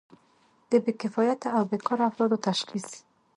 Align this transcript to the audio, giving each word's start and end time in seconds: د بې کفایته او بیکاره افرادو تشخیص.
د 0.69 0.71
بې 0.83 0.91
کفایته 1.01 1.47
او 1.57 1.61
بیکاره 1.71 2.03
افرادو 2.09 2.37
تشخیص. 2.47 2.87